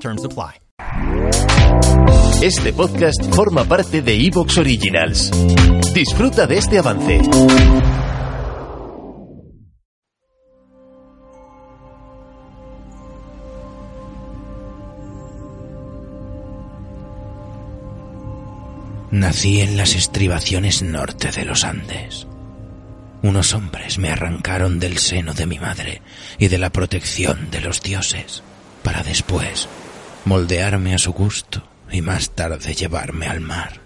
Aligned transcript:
Terms 0.00 0.24
apply. 0.24 0.60
Este 2.42 2.72
podcast 2.72 3.34
forma 3.34 3.64
parte 3.64 4.02
de 4.02 4.14
Evox 4.14 4.58
Originals. 4.58 5.30
Disfruta 5.94 6.46
de 6.46 6.58
este 6.58 6.78
avance. 6.78 7.20
Nací 19.10 19.62
en 19.62 19.78
las 19.78 19.94
estribaciones 19.94 20.82
norte 20.82 21.30
de 21.30 21.46
los 21.46 21.64
Andes. 21.64 22.26
Unos 23.22 23.54
hombres 23.54 23.98
me 23.98 24.10
arrancaron 24.10 24.78
del 24.78 24.98
seno 24.98 25.32
de 25.32 25.46
mi 25.46 25.58
madre 25.58 26.02
y 26.38 26.48
de 26.48 26.58
la 26.58 26.68
protección 26.68 27.50
de 27.50 27.62
los 27.62 27.82
dioses, 27.82 28.42
para 28.82 29.02
después 29.02 29.68
moldearme 30.26 30.92
a 30.92 30.98
su 30.98 31.12
gusto 31.12 31.62
y 31.90 32.02
más 32.02 32.30
tarde 32.30 32.74
llevarme 32.74 33.28
al 33.28 33.40
mar. 33.40 33.80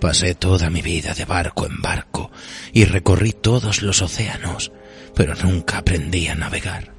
Pasé 0.00 0.34
toda 0.34 0.70
mi 0.70 0.82
vida 0.82 1.14
de 1.14 1.26
barco 1.26 1.66
en 1.66 1.80
barco 1.80 2.30
y 2.72 2.86
recorrí 2.86 3.32
todos 3.32 3.82
los 3.82 4.02
océanos, 4.02 4.72
pero 5.14 5.34
nunca 5.36 5.78
aprendí 5.78 6.26
a 6.28 6.34
navegar. 6.34 6.90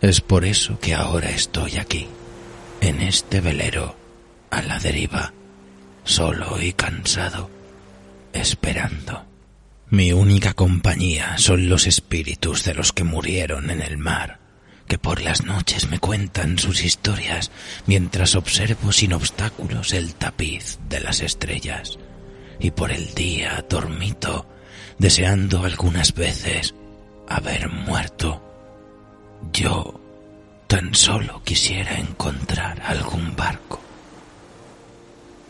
Es 0.00 0.20
por 0.20 0.44
eso 0.44 0.78
que 0.78 0.94
ahora 0.94 1.30
estoy 1.30 1.78
aquí, 1.78 2.06
en 2.82 3.00
este 3.00 3.40
velero, 3.40 3.96
a 4.50 4.62
la 4.62 4.78
deriva 4.78 5.32
solo 6.04 6.60
y 6.60 6.72
cansado, 6.74 7.50
esperando. 8.32 9.24
Mi 9.90 10.12
única 10.12 10.52
compañía 10.52 11.38
son 11.38 11.70
los 11.70 11.86
espíritus 11.86 12.64
de 12.64 12.74
los 12.74 12.92
que 12.92 13.04
murieron 13.04 13.70
en 13.70 13.80
el 13.80 13.96
mar, 13.96 14.40
que 14.88 14.98
por 14.98 15.20
las 15.20 15.44
noches 15.44 15.88
me 15.88 16.00
cuentan 16.00 16.58
sus 16.58 16.82
historias 16.82 17.50
mientras 17.86 18.34
observo 18.34 18.90
sin 18.90 19.12
obstáculos 19.12 19.92
el 19.92 20.14
tapiz 20.14 20.78
de 20.88 21.00
las 21.00 21.20
estrellas, 21.20 21.98
y 22.58 22.70
por 22.70 22.90
el 22.90 23.14
día 23.14 23.64
dormito, 23.68 24.46
deseando 24.98 25.64
algunas 25.64 26.14
veces 26.14 26.74
haber 27.28 27.68
muerto. 27.68 28.42
Yo 29.52 30.00
tan 30.66 30.94
solo 30.94 31.42
quisiera 31.44 31.98
encontrar 31.98 32.82
algún 32.82 33.36
barco 33.36 33.87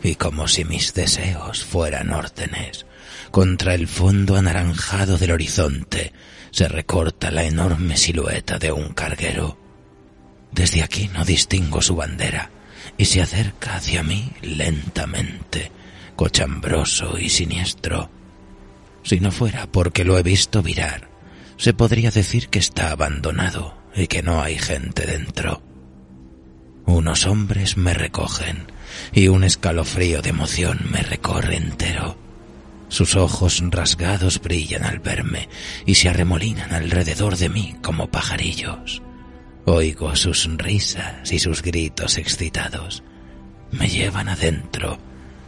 y 0.03 0.15
como 0.15 0.47
si 0.47 0.65
mis 0.65 0.93
deseos 0.93 1.63
fueran 1.63 2.11
órdenes, 2.11 2.85
contra 3.31 3.73
el 3.73 3.87
fondo 3.87 4.35
anaranjado 4.35 5.17
del 5.17 5.31
horizonte 5.31 6.13
se 6.51 6.67
recorta 6.67 7.31
la 7.31 7.43
enorme 7.43 7.97
silueta 7.97 8.57
de 8.57 8.71
un 8.71 8.89
carguero. 8.89 9.57
Desde 10.51 10.81
aquí 10.81 11.09
no 11.13 11.25
distingo 11.25 11.81
su 11.81 11.95
bandera 11.95 12.49
y 12.97 13.05
se 13.05 13.21
acerca 13.21 13.75
hacia 13.75 14.03
mí 14.03 14.31
lentamente, 14.41 15.71
cochambroso 16.15 17.17
y 17.17 17.29
siniestro. 17.29 18.09
Si 19.03 19.19
no 19.19 19.31
fuera 19.31 19.67
porque 19.71 20.03
lo 20.03 20.17
he 20.17 20.23
visto 20.23 20.61
virar, 20.63 21.09
se 21.57 21.73
podría 21.73 22.09
decir 22.09 22.49
que 22.49 22.59
está 22.59 22.91
abandonado 22.91 23.77
y 23.95 24.07
que 24.07 24.23
no 24.23 24.41
hay 24.41 24.57
gente 24.57 25.05
dentro. 25.05 25.61
Unos 26.85 27.27
hombres 27.27 27.77
me 27.77 27.93
recogen 27.93 28.71
y 29.13 29.27
un 29.27 29.43
escalofrío 29.43 30.21
de 30.21 30.29
emoción 30.29 30.79
me 30.91 31.01
recorre 31.01 31.57
entero. 31.57 32.17
Sus 32.89 33.15
ojos 33.15 33.61
rasgados 33.69 34.41
brillan 34.41 34.83
al 34.83 34.99
verme 34.99 35.47
y 35.85 35.95
se 35.95 36.09
arremolinan 36.09 36.73
alrededor 36.73 37.37
de 37.37 37.49
mí 37.49 37.75
como 37.81 38.09
pajarillos. 38.09 39.01
Oigo 39.65 40.15
sus 40.15 40.49
risas 40.57 41.31
y 41.31 41.37
sus 41.37 41.61
gritos 41.61 42.17
excitados. 42.17 43.03
Me 43.71 43.87
llevan 43.87 44.29
adentro, 44.29 44.97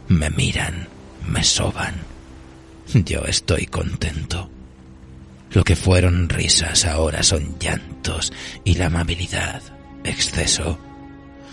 me 0.06 0.30
miran, 0.30 0.88
me 1.26 1.42
soban. 1.42 1.94
Yo 2.94 3.24
estoy 3.24 3.66
contento. 3.66 4.48
Lo 5.50 5.64
que 5.64 5.74
fueron 5.74 6.28
risas 6.28 6.84
ahora 6.84 7.22
son 7.24 7.58
llantos 7.58 8.32
y 8.64 8.74
la 8.74 8.86
amabilidad, 8.86 9.62
exceso 10.04 10.78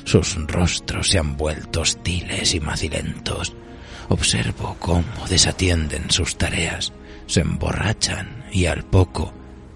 sus 0.09 0.35
rostros 0.47 1.09
se 1.09 1.19
han 1.19 1.37
vuelto 1.37 1.81
hostiles 1.81 2.55
y 2.55 2.59
macilentos. 2.59 3.53
Observo 4.07 4.75
cómo 4.79 5.27
desatienden 5.29 6.09
sus 6.09 6.35
tareas, 6.35 6.93
se 7.27 7.41
emborrachan 7.41 8.43
y 8.51 8.65
al 8.65 8.83
poco 8.83 9.31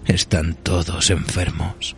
están 0.06 0.54
todos 0.54 1.10
enfermos. 1.10 1.94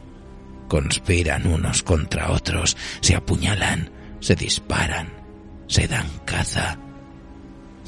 Conspiran 0.69 1.47
unos 1.47 1.83
contra 1.83 2.31
otros, 2.31 2.77
se 3.01 3.15
apuñalan, 3.17 3.91
se 4.21 4.35
disparan, 4.35 5.09
se 5.67 5.89
dan 5.89 6.09
caza. 6.27 6.77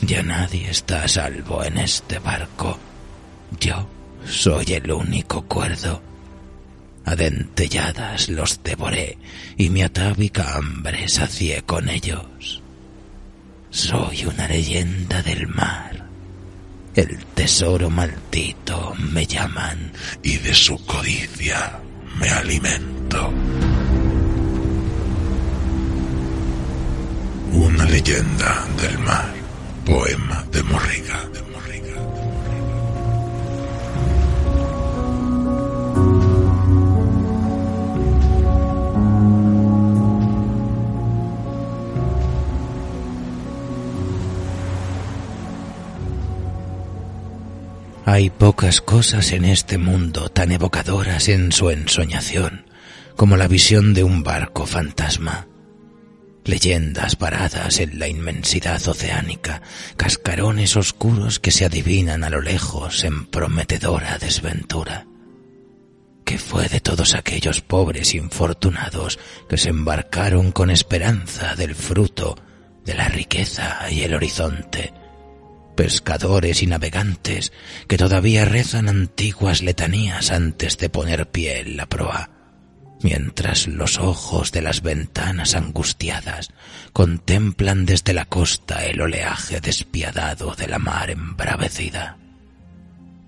Ya 0.00 0.22
nadie 0.22 0.70
está 0.70 1.03
a 1.03 1.08
salvo 1.08 1.62
en 1.62 1.76
este 1.76 2.20
barco. 2.20 2.78
Yo 3.60 3.87
soy 4.25 4.64
el 4.72 4.91
único 4.92 5.42
cuerdo. 5.42 6.07
Adentelladas 7.08 8.28
los 8.28 8.62
devoré 8.62 9.16
y 9.56 9.70
mi 9.70 9.82
atávica 9.82 10.56
hambre 10.56 11.08
sacié 11.08 11.62
con 11.62 11.88
ellos. 11.88 12.62
Soy 13.70 14.26
una 14.26 14.46
leyenda 14.46 15.22
del 15.22 15.46
mar. 15.46 16.04
El 16.94 17.24
tesoro 17.34 17.88
maldito 17.88 18.94
me 18.98 19.24
llaman 19.24 19.91
y 20.22 20.36
de 20.36 20.52
su 20.52 20.84
codicia 20.84 21.80
me 22.20 22.28
alimento. 22.28 23.32
Una 27.52 27.84
leyenda 27.86 28.66
del 28.82 28.98
mar. 28.98 29.32
Poema 29.86 30.44
de 30.52 30.62
Morriga. 30.62 31.47
Hay 48.19 48.31
pocas 48.31 48.81
cosas 48.81 49.31
en 49.31 49.45
este 49.45 49.79
mundo 49.79 50.29
tan 50.29 50.51
evocadoras 50.51 51.29
en 51.29 51.53
su 51.53 51.71
ensoñación 51.71 52.67
como 53.15 53.37
la 53.37 53.47
visión 53.47 53.95
de 53.95 54.03
un 54.03 54.25
barco 54.25 54.67
fantasma. 54.67 55.47
Leyendas 56.43 57.15
paradas 57.15 57.79
en 57.79 58.01
la 58.01 58.09
inmensidad 58.09 58.84
oceánica, 58.89 59.62
cascarones 59.97 60.77
oscuros 60.77 61.39
que 61.39 61.53
se 61.53 61.65
adivinan 61.65 62.25
a 62.25 62.31
lo 62.31 62.41
lejos 62.41 63.05
en 63.05 63.25
prometedora 63.27 64.19
desventura. 64.19 65.06
¿Qué 66.25 66.39
fue 66.39 66.69
de 66.69 66.81
todos 66.81 67.15
aquellos 67.15 67.61
pobres 67.61 68.17
infortunados 68.17 69.21
que 69.49 69.59
se 69.59 69.69
embarcaron 69.69 70.50
con 70.50 70.71
esperanza 70.71 71.55
del 71.55 71.76
fruto, 71.76 72.37
de 72.85 72.94
la 72.94 73.06
riqueza 73.06 73.88
y 73.93 74.00
el 74.00 74.12
horizonte? 74.12 74.98
Pescadores 75.78 76.64
y 76.64 76.66
navegantes 76.66 77.52
que 77.86 77.96
todavía 77.96 78.44
rezan 78.44 78.88
antiguas 78.88 79.62
letanías 79.62 80.32
antes 80.32 80.76
de 80.76 80.88
poner 80.88 81.30
pie 81.30 81.60
en 81.60 81.76
la 81.76 81.86
proa, 81.86 82.30
mientras 83.00 83.69
los 83.69 83.98
ojos 83.98 84.50
de 84.50 84.60
las 84.60 84.82
ventanas 84.82 85.54
angustiadas 85.54 86.50
contemplan 86.92 87.86
desde 87.86 88.12
la 88.12 88.25
costa 88.25 88.86
el 88.86 89.00
oleaje 89.00 89.60
despiadado 89.60 90.56
de 90.56 90.66
la 90.66 90.80
mar 90.80 91.10
embravecida. 91.10 92.19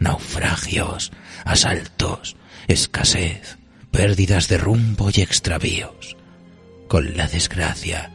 Naufragios, 0.00 1.12
asaltos, 1.44 2.34
escasez, 2.66 3.58
pérdidas 3.92 4.48
de 4.48 4.58
rumbo 4.58 5.08
y 5.14 5.20
extravíos. 5.20 6.16
Con 6.88 7.16
la 7.16 7.28
desgracia 7.28 8.10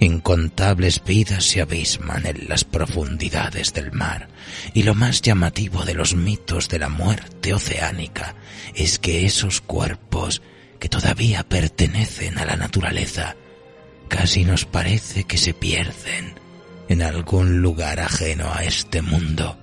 Incontables 0.00 1.04
vidas 1.04 1.44
se 1.44 1.60
abisman 1.60 2.24
en 2.24 2.48
las 2.48 2.64
profundidades 2.64 3.74
del 3.74 3.92
mar, 3.92 4.28
y 4.72 4.82
lo 4.82 4.94
más 4.94 5.20
llamativo 5.20 5.84
de 5.84 5.92
los 5.92 6.14
mitos 6.14 6.70
de 6.70 6.78
la 6.78 6.88
muerte 6.88 7.52
oceánica 7.52 8.34
es 8.74 8.98
que 8.98 9.26
esos 9.26 9.60
cuerpos 9.60 10.40
que 10.78 10.88
todavía 10.88 11.42
pertenecen 11.46 12.38
a 12.38 12.46
la 12.46 12.56
naturaleza, 12.56 13.36
casi 14.08 14.46
nos 14.46 14.64
parece 14.64 15.24
que 15.24 15.36
se 15.36 15.52
pierden 15.52 16.34
en 16.88 17.02
algún 17.02 17.60
lugar 17.60 18.00
ajeno 18.00 18.50
a 18.54 18.64
este 18.64 19.02
mundo, 19.02 19.58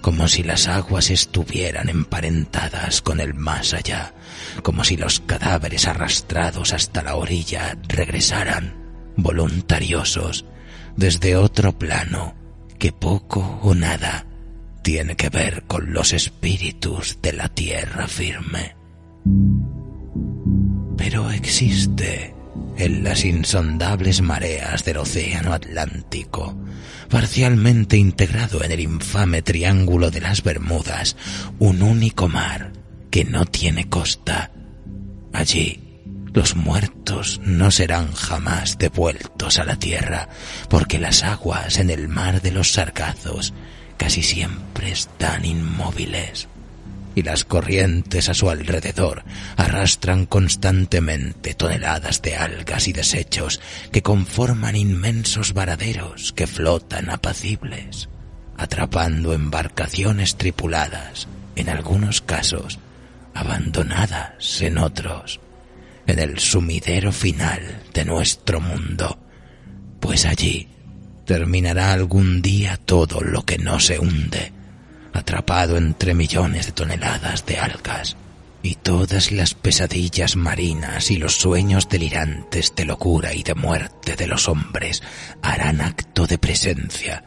como 0.00 0.26
si 0.26 0.42
las 0.42 0.66
aguas 0.66 1.10
estuvieran 1.10 1.88
emparentadas 1.88 3.02
con 3.02 3.20
el 3.20 3.34
más 3.34 3.72
allá, 3.72 4.14
como 4.64 4.82
si 4.82 4.96
los 4.96 5.20
cadáveres 5.20 5.86
arrastrados 5.86 6.72
hasta 6.72 7.04
la 7.04 7.14
orilla 7.14 7.78
regresaran, 7.86 8.79
voluntariosos, 9.22 10.44
desde 10.96 11.36
otro 11.36 11.78
plano 11.78 12.34
que 12.78 12.92
poco 12.92 13.60
o 13.62 13.74
nada 13.74 14.26
tiene 14.82 15.16
que 15.16 15.28
ver 15.28 15.64
con 15.66 15.92
los 15.92 16.12
espíritus 16.12 17.18
de 17.22 17.32
la 17.32 17.48
tierra 17.48 18.08
firme. 18.08 18.74
Pero 20.96 21.30
existe 21.30 22.34
en 22.76 23.04
las 23.04 23.24
insondables 23.24 24.22
mareas 24.22 24.84
del 24.84 24.98
océano 24.98 25.52
Atlántico, 25.52 26.56
parcialmente 27.08 27.96
integrado 27.96 28.64
en 28.64 28.72
el 28.72 28.80
infame 28.80 29.42
Triángulo 29.42 30.10
de 30.10 30.20
las 30.20 30.42
Bermudas, 30.42 31.16
un 31.58 31.82
único 31.82 32.28
mar 32.28 32.72
que 33.10 33.24
no 33.24 33.44
tiene 33.44 33.88
costa. 33.88 34.50
Allí, 35.32 35.89
los 36.32 36.54
muertos 36.56 37.40
no 37.44 37.70
serán 37.70 38.12
jamás 38.12 38.78
devueltos 38.78 39.58
a 39.58 39.64
la 39.64 39.76
tierra, 39.76 40.28
porque 40.68 40.98
las 40.98 41.22
aguas 41.22 41.78
en 41.78 41.90
el 41.90 42.08
mar 42.08 42.40
de 42.42 42.52
los 42.52 42.72
sargazos 42.72 43.52
casi 43.96 44.22
siempre 44.22 44.90
están 44.90 45.44
inmóviles 45.44 46.48
y 47.14 47.22
las 47.22 47.44
corrientes 47.44 48.28
a 48.28 48.34
su 48.34 48.50
alrededor 48.50 49.24
arrastran 49.56 50.26
constantemente 50.26 51.54
toneladas 51.54 52.22
de 52.22 52.36
algas 52.36 52.88
y 52.88 52.92
desechos 52.92 53.60
que 53.92 54.02
conforman 54.02 54.76
inmensos 54.76 55.52
varaderos 55.52 56.32
que 56.32 56.46
flotan 56.46 57.10
apacibles, 57.10 58.08
atrapando 58.56 59.32
embarcaciones 59.32 60.36
tripuladas, 60.36 61.28
en 61.56 61.68
algunos 61.68 62.20
casos 62.20 62.78
abandonadas 63.34 64.62
en 64.62 64.78
otros, 64.78 65.40
en 66.10 66.18
el 66.18 66.38
sumidero 66.38 67.12
final 67.12 67.82
de 67.94 68.04
nuestro 68.04 68.60
mundo, 68.60 69.18
pues 70.00 70.26
allí 70.26 70.68
terminará 71.24 71.92
algún 71.92 72.42
día 72.42 72.76
todo 72.76 73.20
lo 73.20 73.44
que 73.44 73.58
no 73.58 73.80
se 73.80 73.98
hunde, 73.98 74.52
atrapado 75.12 75.76
entre 75.76 76.14
millones 76.14 76.66
de 76.66 76.72
toneladas 76.72 77.46
de 77.46 77.58
algas, 77.58 78.16
y 78.62 78.74
todas 78.74 79.32
las 79.32 79.54
pesadillas 79.54 80.36
marinas 80.36 81.10
y 81.10 81.16
los 81.16 81.36
sueños 81.36 81.88
delirantes 81.88 82.74
de 82.74 82.84
locura 82.84 83.32
y 83.32 83.42
de 83.42 83.54
muerte 83.54 84.16
de 84.16 84.26
los 84.26 84.48
hombres 84.48 85.02
harán 85.42 85.80
acto 85.80 86.26
de 86.26 86.36
presencia 86.36 87.24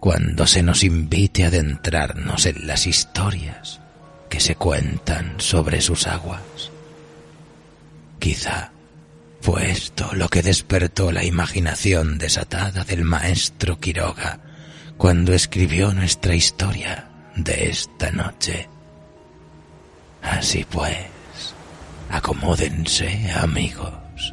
cuando 0.00 0.46
se 0.46 0.62
nos 0.62 0.84
invite 0.84 1.44
a 1.44 1.48
adentrarnos 1.48 2.46
en 2.46 2.66
las 2.66 2.86
historias 2.86 3.80
que 4.28 4.40
se 4.40 4.54
cuentan 4.54 5.34
sobre 5.38 5.80
sus 5.80 6.06
aguas. 6.06 6.73
Quizá 8.24 8.72
fue 9.42 9.70
esto 9.70 10.08
lo 10.14 10.30
que 10.30 10.40
despertó 10.40 11.12
la 11.12 11.24
imaginación 11.24 12.16
desatada 12.16 12.82
del 12.82 13.04
maestro 13.04 13.78
Quiroga 13.78 14.40
cuando 14.96 15.34
escribió 15.34 15.92
nuestra 15.92 16.34
historia 16.34 17.10
de 17.36 17.68
esta 17.68 18.10
noche. 18.12 18.66
Así 20.22 20.64
pues, 20.64 20.96
acomódense, 22.08 23.30
amigos, 23.36 24.32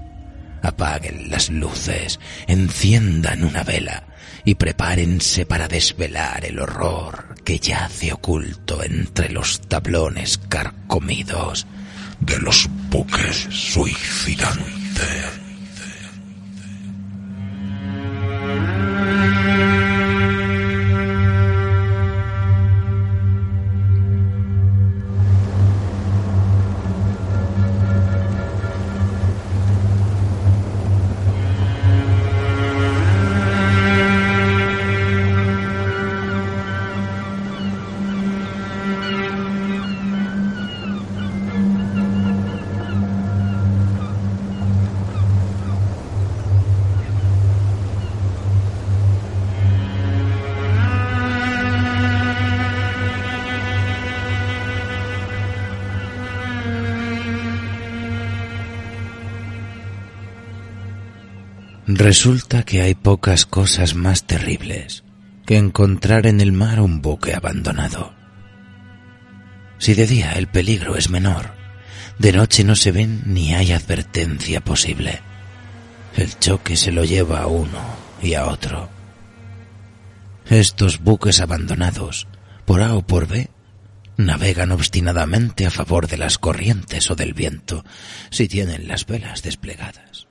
apaguen 0.64 1.30
las 1.30 1.50
luces, 1.50 2.18
enciendan 2.48 3.44
una 3.44 3.66
vela 3.66 4.06
y 4.46 4.56
prepárense 4.56 5.46
para 5.46 5.68
desvelar 5.68 6.46
el 6.46 6.62
horror 6.62 7.36
que 7.44 7.60
yace 7.60 8.14
oculto 8.14 8.86
entre 8.86 9.28
los 9.28 9.60
tablones 9.60 10.38
carcomidos 10.38 11.68
de 12.22 12.40
los 12.40 12.68
buques 12.90 13.48
suicidantes. 13.50 15.51
Resulta 62.02 62.64
que 62.64 62.82
hay 62.82 62.96
pocas 62.96 63.46
cosas 63.46 63.94
más 63.94 64.24
terribles 64.24 65.04
que 65.46 65.58
encontrar 65.58 66.26
en 66.26 66.42
el 66.42 66.52
mar 66.52 66.80
un 66.80 67.00
buque 67.00 67.36
abandonado. 67.36 68.16
Si 69.78 69.94
de 69.94 70.08
día 70.08 70.32
el 70.32 70.48
peligro 70.48 70.96
es 70.96 71.12
menor, 71.12 71.52
de 72.18 72.34
noche 72.34 72.64
no 72.64 72.76
se 72.76 72.92
ven 72.92 73.22
ni 73.28 73.54
hay 73.54 73.72
advertencia 73.72 74.62
posible. 74.62 75.22
El 76.16 76.40
choque 76.40 76.76
se 76.76 76.92
lo 76.92 77.04
lleva 77.04 77.42
a 77.42 77.46
uno 77.46 77.80
y 78.20 78.34
a 78.34 78.48
otro. 78.48 78.90
Estos 80.50 81.02
buques 81.02 81.40
abandonados, 81.40 82.28
por 82.66 82.82
A 82.82 82.96
o 82.96 83.06
por 83.06 83.28
B, 83.28 83.52
navegan 84.18 84.72
obstinadamente 84.72 85.68
a 85.68 85.70
favor 85.70 86.08
de 86.08 86.18
las 86.18 86.40
corrientes 86.40 87.12
o 87.12 87.16
del 87.16 87.36
viento 87.36 87.86
si 88.32 88.48
tienen 88.48 88.88
las 88.88 89.06
velas 89.06 89.44
desplegadas 89.44 90.31